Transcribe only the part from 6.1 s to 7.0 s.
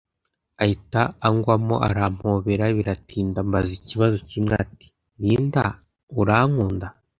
urankunda